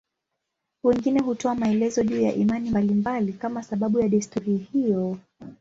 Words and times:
Wengine 0.83 1.19
hutoa 1.21 1.55
maelezo 1.55 2.03
juu 2.03 2.21
ya 2.21 2.33
imani 2.33 2.69
mbalimbali 2.69 3.33
kama 3.33 3.63
sababu 3.63 3.99
ya 3.99 4.09
desturi 4.09 4.57
hiyo. 4.57 5.17